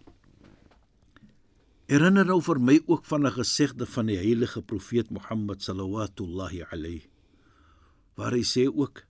herinner 1.91 2.25
nou 2.25 2.39
vir 2.41 2.59
my 2.59 2.79
ook 2.87 3.05
van 3.05 3.27
'n 3.27 3.35
gesegde 3.35 3.85
van 3.85 4.07
die 4.07 4.17
heilige 4.17 4.61
profeet 4.61 5.11
Mohammed 5.11 5.61
sallallahu 5.61 6.63
alayhi 6.71 7.03
waar 8.15 8.31
hy 8.31 8.43
sê 8.43 8.67
ook 8.67 9.03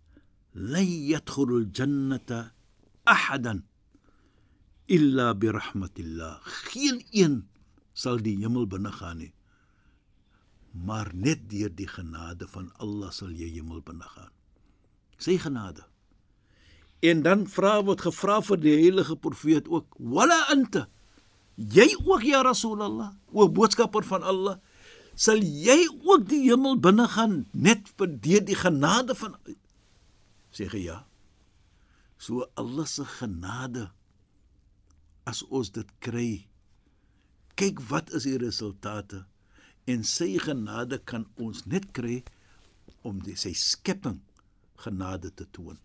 la 0.54 0.82
yadkhulul 0.82 1.70
jannata 1.74 2.54
ahadan 3.06 3.64
illa 4.88 5.34
bi 5.34 5.48
rahmatillah 5.48 6.42
geen 6.70 7.02
een 7.12 7.48
sal 7.94 8.18
die 8.22 8.38
hemel 8.42 8.66
binne 8.68 8.92
gaan 8.92 9.18
nie 9.18 9.34
maar 10.74 11.12
net 11.14 11.50
deur 11.50 11.70
die 11.70 11.88
genade 11.88 12.48
van 12.50 12.72
Allah 12.82 13.12
sal 13.14 13.30
jy 13.30 13.52
hemel 13.54 13.84
binne 13.86 14.08
gaan. 14.10 14.32
Sy 15.22 15.38
genade. 15.38 15.86
En 17.04 17.22
dan 17.22 17.46
vra 17.48 17.78
word 17.86 18.02
gevra 18.02 18.40
vir 18.42 18.60
die 18.64 18.76
heilige 18.80 19.16
profeet 19.16 19.68
ook, 19.68 19.96
"Wala 20.00 20.46
anta?" 20.50 20.88
Jy 21.56 21.96
ook 22.06 22.24
ja 22.24 22.42
Rasulullah, 22.42 23.14
o 23.32 23.50
boodskapper 23.50 24.04
van 24.04 24.24
Allah, 24.24 24.58
sal 25.16 25.38
jy 25.38 25.88
ook 26.04 26.28
die 26.28 26.50
hemel 26.50 26.80
binne 26.80 27.08
gaan 27.08 27.46
net 27.52 27.92
vir 27.98 28.08
deur 28.08 28.42
die 28.42 28.56
genade 28.56 29.16
van 29.16 29.36
sê 30.54 30.70
ge 30.72 30.86
ja. 30.86 31.02
So 32.18 32.46
Allah 32.56 32.88
se 32.88 33.04
genade 33.20 33.90
as 35.26 35.44
ons 35.50 35.74
dit 35.74 35.90
kry. 36.00 36.48
Kyk 37.60 37.84
wat 37.90 38.10
is 38.14 38.26
die 38.30 38.40
resultate? 38.40 39.26
en 39.86 40.04
sy 40.08 40.36
genade 40.40 41.00
kan 41.10 41.26
ons 41.42 41.64
net 41.68 41.90
kry 41.96 42.22
om 43.08 43.20
die 43.24 43.36
sy 43.40 43.52
skepping 43.58 44.22
genade 44.84 45.32
te 45.36 45.48
toon. 45.56 45.80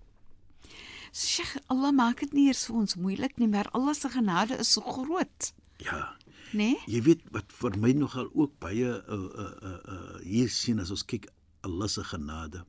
Sheikh, 1.14 1.56
Allah 1.72 1.94
maak 1.94 2.22
dit 2.22 2.34
nie 2.36 2.46
eers 2.50 2.66
vir 2.68 2.78
ons 2.82 2.96
moeilik 3.00 3.38
nie, 3.40 3.48
maar 3.50 3.70
Allah 3.74 3.96
se 3.96 4.10
genade 4.12 4.58
is 4.60 4.74
so 4.76 4.84
groot. 4.84 5.52
Ja. 5.82 6.14
Né? 6.52 6.72
Nee? 6.72 6.76
Jy 6.88 7.00
weet 7.04 7.24
wat 7.34 7.52
vir 7.52 7.76
my 7.80 7.92
nogal 7.96 8.28
ook 8.32 8.54
baie 8.62 8.88
uh 8.88 9.16
uh 9.44 9.54
uh, 9.70 9.78
uh 9.94 10.20
hier 10.24 10.48
sien 10.52 10.80
as 10.80 10.92
ons 10.94 11.04
kyk 11.04 11.28
Allah 11.66 11.90
se 11.92 12.04
genade. 12.08 12.62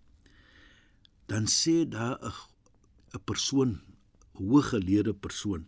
Dan 1.30 1.46
sê 1.46 1.86
daar 1.86 2.18
'n 2.22 2.34
'n 3.16 3.22
persoon, 3.30 3.72
'n 4.36 4.50
hooggeleerde 4.50 5.14
persoon. 5.14 5.62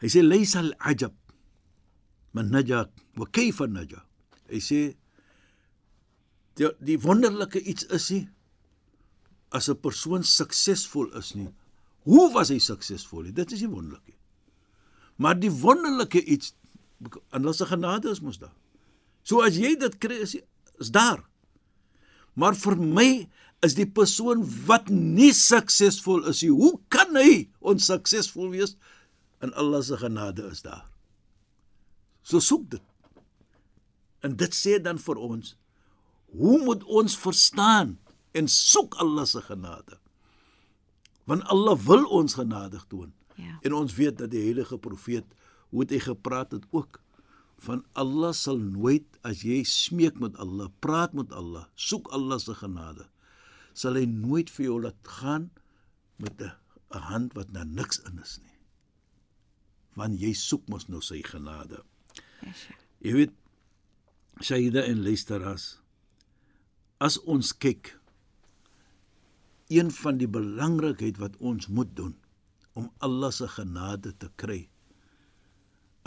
Hy 0.00 0.08
sê 0.08 0.20
laysal 0.22 0.72
ajab 0.90 1.14
man 2.32 2.48
najat 2.50 2.90
wa 3.18 3.26
kayfa 3.26 3.66
najat 3.66 4.10
Hy 4.50 4.58
sê 4.58 4.80
die 6.58 6.70
die 6.82 6.98
wonderlike 7.00 7.62
iets 7.62 7.86
is 7.94 8.10
nie 8.10 8.24
as 9.54 9.68
'n 9.70 9.78
persoon 9.78 10.22
suksesvol 10.26 11.10
is 11.18 11.34
nie. 11.34 11.50
Hoe 12.04 12.32
was 12.34 12.50
hy 12.50 12.58
suksesvol? 12.58 13.30
Dit 13.32 13.52
is 13.52 13.60
nie 13.62 13.70
wonderlik 13.70 14.06
nie. 14.06 14.18
Maar 15.16 15.38
die 15.38 15.50
wonderlike 15.50 16.24
iets 16.24 16.54
en 17.00 17.42
hulle 17.42 17.54
se 17.54 17.66
genade 17.66 18.10
is 18.10 18.20
mos 18.20 18.38
daar. 18.38 18.54
So 19.22 19.42
as 19.42 19.56
jy 19.56 19.76
dit 19.78 19.98
kry 19.98 20.20
is 20.26 20.36
is 20.80 20.90
daar. 20.90 21.22
Maar 22.34 22.54
vir 22.54 22.76
my 22.76 23.28
is 23.64 23.76
die 23.76 23.88
persoon 23.88 24.42
wat 24.66 24.88
nie 24.88 25.32
suksesvol 25.36 26.24
is 26.30 26.42
nie. 26.44 26.52
Hoe 26.52 26.78
kan 26.92 27.16
hy 27.18 27.48
onsuksesvol 27.60 28.52
wees? 28.54 28.76
En 29.44 29.52
Allah 29.60 29.82
se 29.84 29.98
genade 30.00 30.46
is 30.48 30.62
daar. 30.64 30.86
So 32.22 32.40
soek 32.40 32.68
dit. 32.76 32.86
En 34.24 34.36
dit 34.36 34.56
sê 34.56 34.78
dan 34.82 35.00
vir 35.00 35.20
ons, 35.20 35.54
hoe 36.36 36.58
moet 36.64 36.84
ons 36.84 37.16
verstaan 37.16 37.96
en 38.36 38.48
soek 38.48 38.96
Allah 39.02 39.26
se 39.28 39.42
genade? 39.44 39.96
Want 41.28 41.44
Allah 41.52 41.76
wil 41.86 42.04
ons 42.20 42.36
genadig 42.36 42.84
toon. 42.88 43.12
Ja. 43.36 43.58
En 43.64 43.76
ons 43.76 43.94
weet 43.96 44.18
dat 44.18 44.32
die 44.32 44.42
heilige 44.44 44.78
profeet 44.78 45.26
hoe 45.70 45.84
het 45.84 45.94
hy 45.94 46.00
gepraat 46.02 46.52
het 46.56 46.66
ook 46.74 47.00
van 47.60 47.84
Allah 47.92 48.32
sal 48.36 48.58
nooit 48.60 49.06
as 49.26 49.44
jy 49.44 49.60
smeek 49.68 50.18
met 50.20 50.36
Allah, 50.40 50.70
praat 50.80 51.12
met 51.16 51.32
Allah, 51.36 51.66
soek 51.76 52.08
Allah 52.16 52.40
se 52.40 52.54
genade, 52.56 53.04
sal 53.72 53.98
hy 53.98 54.06
nooit 54.06 54.50
vir 54.50 54.64
jou 54.66 54.78
laat 54.82 55.12
gaan 55.20 55.50
met 56.16 56.40
'n 56.40 56.52
'n 56.94 57.04
hand 57.10 57.34
wat 57.34 57.52
na 57.52 57.64
niks 57.64 57.98
in 58.08 58.18
is 58.18 58.38
nie. 58.42 58.58
Want 59.94 60.20
jy 60.20 60.32
soek 60.32 60.68
mos 60.68 60.88
nou 60.88 61.00
sy 61.00 61.22
genade. 61.22 61.84
Sheikh. 62.42 62.78
Jy 63.00 63.12
weet 63.12 63.32
Shaida 64.40 64.82
en 64.88 65.02
luisteraars 65.04 65.80
as 67.00 67.16
ons 67.28 67.52
kyk 67.56 67.90
een 69.72 69.90
van 69.92 70.18
die 70.20 70.28
belangrikheid 70.28 71.20
wat 71.20 71.36
ons 71.50 71.68
moet 71.68 71.90
doen 71.96 72.14
om 72.76 72.90
Allah 73.04 73.32
se 73.32 73.48
genade 73.48 74.12
te 74.16 74.30
kry 74.40 74.62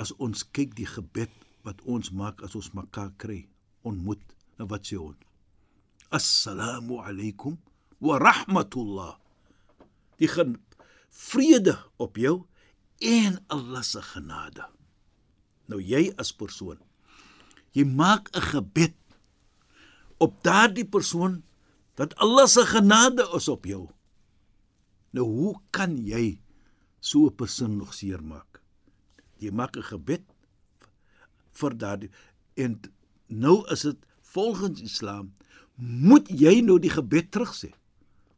as 0.01 0.13
ons 0.17 0.41
kyk 0.57 0.73
die 0.77 0.89
gebed 0.89 1.33
wat 1.65 1.81
ons 1.89 2.09
maak 2.09 2.41
as 2.45 2.57
ons 2.57 2.71
mekaar 2.77 3.13
kry 3.21 3.43
ontmoet 3.85 4.35
nou 4.57 4.67
wat 4.73 4.89
sê 4.89 4.97
ons 5.01 5.32
assalamu 6.13 7.01
alaykum 7.01 7.57
wa 8.01 8.19
rahmatullah. 8.21 9.17
Die 10.21 10.29
gen 10.29 10.59
vrede 11.09 11.75
op 11.97 12.17
jou 12.21 12.45
en 13.01 13.39
Allah 13.53 13.83
se 13.83 14.01
genade. 14.13 14.69
Nou 15.67 15.81
jy 15.81 16.11
as 16.21 16.31
persoon 16.31 16.77
jy 17.73 17.85
maak 17.89 18.29
'n 18.37 18.45
gebed 18.53 18.95
op 20.21 20.37
daardie 20.45 20.85
persoon 20.85 21.41
dat 21.97 22.13
Allah 22.21 22.47
se 22.47 22.65
genade 22.65 23.25
is 23.35 23.47
op 23.49 23.65
jou. 23.65 23.89
Nou 25.11 25.25
hoe 25.25 25.55
kan 25.71 25.97
jy 25.97 26.39
so 26.99 27.25
'n 27.27 27.35
persoon 27.35 27.77
nog 27.77 27.93
seermaak 27.93 28.53
jy 29.43 29.51
maak 29.51 29.77
'n 29.77 29.89
gebed 29.91 30.23
vir 31.59 31.73
daardie 31.83 32.11
en 32.63 32.81
nou 33.27 33.57
is 33.73 33.81
dit 33.81 33.99
volgens 34.33 34.81
Islam 34.81 35.33
moet 35.83 36.29
jy 36.31 36.61
nou 36.61 36.79
die 36.79 36.91
gebed 36.93 37.31
terugsê. 37.33 37.71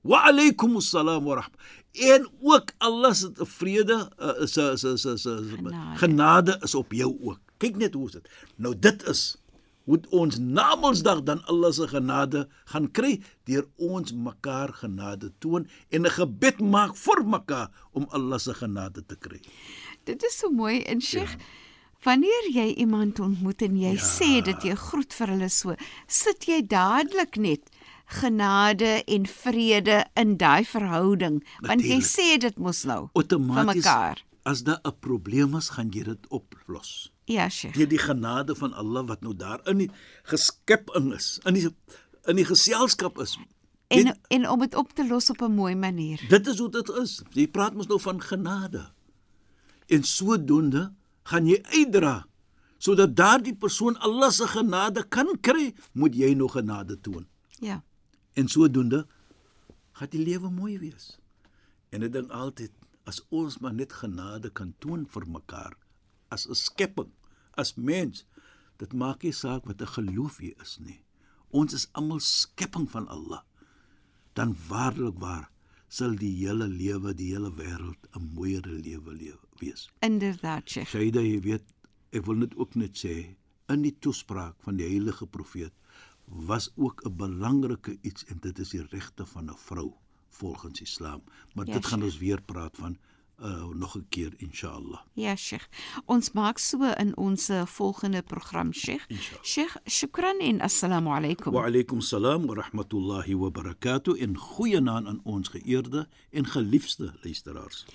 Wa 0.06 0.26
alaykum 0.30 0.78
assalam 0.78 1.26
wa 1.26 1.42
rahma 1.42 1.58
en 1.96 2.28
ook 2.42 2.72
Allah 2.78 3.14
se 3.14 3.32
vrede 3.58 3.96
uh, 4.20 4.46
se 4.46 4.78
se 4.78 4.98
se 4.98 5.18
se 5.18 5.34
Genade. 5.48 5.98
genade 5.98 6.58
is 6.62 6.76
op 6.76 6.92
jou 6.92 7.18
ook. 7.22 7.40
Kyk 7.58 7.76
net 7.80 7.94
hoe 7.94 8.06
is 8.08 8.12
dit. 8.12 8.30
Nou 8.56 8.76
dit 8.80 9.08
is 9.08 9.36
hoe 9.86 10.00
ons 10.10 10.38
na 10.40 10.76
Mondsdag 10.76 11.24
dan 11.24 11.44
Allah 11.46 11.72
se 11.72 11.88
genade 11.88 12.48
gaan 12.66 12.92
kry 12.92 13.22
deur 13.46 13.68
ons 13.78 14.14
mekaar 14.14 14.74
genade 14.74 15.32
toon 15.40 15.68
en 15.90 16.02
'n 16.06 16.10
gebed 16.10 16.60
maak 16.60 16.96
vir 16.96 17.24
mekaar 17.26 17.70
om 17.92 18.06
Allah 18.10 18.40
se 18.40 18.54
genade 18.54 19.06
te 19.06 19.16
kry. 19.16 19.40
Dit 20.04 20.24
is 20.24 20.38
so 20.38 20.50
mooi. 20.50 20.82
En 20.82 21.02
Sheikh, 21.02 21.32
ja. 21.32 21.38
Wanneer 22.06 22.50
jy 22.54 22.68
iemand 22.86 23.20
ontmoet 23.20 23.62
en 23.66 23.78
jy 23.78 23.96
ja. 23.98 24.02
sê 24.02 24.42
dit 24.46 24.70
jy 24.70 24.76
groet 24.76 25.14
vir 25.14 25.34
hulle 25.34 25.50
so, 25.50 25.76
sit 26.08 26.48
jy 26.48 26.62
dadelik 26.62 27.38
net 27.38 27.72
genade 28.22 29.02
en 29.10 29.26
vrede 29.26 30.04
in 30.22 30.38
daai 30.38 30.64
verhouding 30.70 31.42
want 31.66 31.82
jy 31.82 31.98
Natuurlijk. 31.98 32.12
sê 32.14 32.38
dit 32.40 32.58
mos 32.62 32.84
nou 32.86 33.02
outomaties 33.14 33.90
as 34.46 34.64
daar 34.64 34.80
'n 34.84 35.00
probleem 35.00 35.56
is, 35.56 35.70
gaan 35.70 35.90
jy 35.90 36.04
dit 36.04 36.28
oplos. 36.30 37.12
Ja, 37.26 37.50
Sheikh. 37.50 37.74
Deur 37.76 37.88
die 37.88 37.98
genade 37.98 38.56
van 38.56 38.74
Allah 38.74 39.08
wat 39.08 39.22
nou 39.22 39.36
daar 39.36 39.60
in 39.68 39.78
die 39.78 39.92
geskeping 40.24 41.14
is, 41.14 41.40
in 41.46 41.54
die 41.54 41.70
in 42.26 42.36
die 42.36 42.46
geselskap 42.46 43.20
is. 43.20 43.38
En 43.88 44.06
Dit, 44.06 44.18
en 44.28 44.50
om 44.50 44.60
dit 44.60 44.76
op 44.76 44.94
te 44.94 45.08
los 45.08 45.30
op 45.30 45.42
'n 45.42 45.52
mooi 45.56 45.76
manier. 45.76 46.26
dit 46.30 46.48
is 46.48 46.58
hoe 46.60 46.70
dit 46.70 46.90
is. 46.90 47.22
Jy 47.32 47.48
praat 47.48 47.74
mos 47.74 47.88
nou 47.88 48.00
van 48.02 48.22
genade. 48.22 48.92
En 49.88 50.04
sodoende 50.04 50.94
gaan 51.30 51.50
jy 51.50 51.60
uitdra 51.74 52.26
sodat 52.78 53.16
daardie 53.18 53.56
persoon 53.58 53.98
Allah 54.06 54.30
se 54.32 54.46
genade 54.48 55.06
kan 55.10 55.32
kry, 55.42 55.74
moet 55.94 56.14
jy 56.14 56.34
nog 56.38 56.54
genade 56.54 57.00
toon. 57.02 57.26
Ja. 57.64 57.82
En 58.38 58.48
sodoende 58.52 59.06
gaan 59.98 60.12
die 60.12 60.22
lewe 60.22 60.52
mooi 60.52 60.76
wees. 60.80 61.16
En 61.90 62.06
ek 62.06 62.14
dink 62.14 62.34
altyd 62.36 62.74
as 63.10 63.24
ons 63.34 63.58
maar 63.64 63.74
net 63.74 63.96
genade 63.96 64.52
kan 64.54 64.76
toon 64.84 65.08
vir 65.10 65.26
mekaar 65.26 65.74
as 66.30 66.48
'n 66.50 66.56
skepping, 66.56 67.12
as 67.58 67.76
mens, 67.76 68.26
dit 68.78 68.94
maak 68.94 69.24
nie 69.24 69.32
saak 69.32 69.66
wat 69.66 69.82
'n 69.82 69.94
geloof 69.98 70.42
jy 70.42 70.54
is 70.62 70.78
nie. 70.80 71.02
Ons 71.50 71.74
is 71.74 71.88
almal 71.94 72.20
skepping 72.20 72.90
van 72.92 73.08
Allah. 73.08 73.44
Dan 74.34 74.56
waarlik 74.68 75.18
waar 75.20 75.50
sal 75.88 76.16
die 76.16 76.34
hele 76.46 76.68
lewe, 76.68 77.14
die 77.14 77.32
hele 77.34 77.52
wêreld 77.52 78.08
'n 78.16 78.32
mooier 78.34 78.66
lewe 78.66 79.14
lewe 79.14 79.40
wees. 79.60 79.90
Inderdaad, 80.00 80.70
Sheikh. 80.70 80.88
Shaida, 80.90 81.22
jy 81.22 81.40
weet, 81.42 81.64
ek 82.12 82.26
wil 82.26 82.36
net 82.36 82.56
ook 82.56 82.76
net 82.76 82.98
sê 82.98 83.36
in 83.70 83.82
die 83.82 83.96
toespraak 84.00 84.56
van 84.60 84.78
die 84.78 84.88
heilige 84.88 85.26
profeet 85.26 85.74
was 86.26 86.72
ook 86.76 87.06
'n 87.06 87.16
belangrike 87.16 87.98
iets 88.02 88.26
en 88.26 88.38
dit 88.42 88.60
is 88.60 88.70
die 88.70 88.84
regte 88.90 89.26
van 89.26 89.50
'n 89.50 89.58
vrou 89.58 89.94
volgens 90.30 90.82
Islam. 90.82 91.22
Maar 91.54 91.68
Ja, 91.68 91.74
dit 91.74 91.86
gaan 91.86 92.04
ons 92.04 92.18
weer 92.18 92.42
praat 92.42 92.78
van 92.78 92.98
uh 93.42 93.64
nog 93.74 93.98
'n 93.98 94.06
keer 94.10 94.34
inshallah. 94.38 95.00
Ja, 95.14 95.36
Sheikh. 95.36 95.68
Ons 96.06 96.32
maak 96.32 96.58
so 96.58 96.84
in 96.84 97.18
ons 97.18 97.50
eh, 97.50 97.66
volgende 97.66 98.22
program, 98.22 98.74
Sheikh. 98.74 99.08
Sheikh, 99.42 99.76
shukran 99.86 100.40
en 100.40 100.62
assalamu 100.62 101.10
alaykum. 101.10 101.54
Wa 101.54 101.66
alaykum 101.66 102.02
salaam 102.02 102.46
wa 102.46 102.54
rahmatullahi 102.56 103.36
wa 103.36 103.50
barakatuh 103.50 104.22
en 104.22 104.38
goeienaand 104.38 105.08
aan 105.08 105.20
ons 105.24 105.48
geëerde 105.48 106.08
en 106.32 106.46
geliefde 106.46 107.14
luisteraars. 107.22 107.86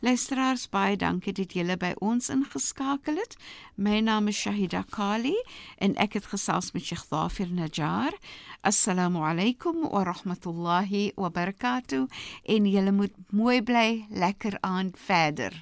Luisteraars, 0.00 0.68
baie 0.68 0.96
dankie 0.96 1.32
dat 1.32 1.52
julle 1.52 1.76
by 1.76 1.92
ons 1.98 2.28
ingeskakel 2.28 3.16
het. 3.16 3.36
My 3.74 4.00
naam 4.00 4.28
is 4.28 4.36
Shahida 4.36 4.84
Kali 4.90 5.36
en 5.76 5.94
ek 5.94 6.12
het 6.12 6.26
gesels 6.26 6.72
met 6.72 6.84
Sheikh 6.84 7.04
Dhafir 7.08 7.52
Najjar. 7.52 8.12
Assalamu 8.62 9.24
alaykum 9.24 9.88
wa 9.88 10.04
rahmatullahi 10.04 11.16
wa 11.16 11.30
barakatuh 11.32 12.04
en 12.44 12.66
julle 12.68 12.92
moet 12.92 13.12
mooi 13.32 13.62
bly, 13.64 14.04
lekker 14.12 14.58
aan 14.60 14.92
verder. 15.06 15.52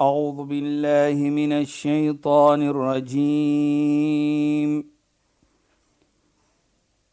أعوذ 0.00 0.44
بالله 0.44 1.30
من 1.30 1.52
الشيطان 1.52 2.62
الرجيم 2.68 3.76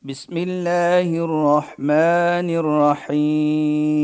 بسم 0.04 0.38
الله 0.38 1.08
الرحمن 1.16 2.50
الرحيم 2.60 4.04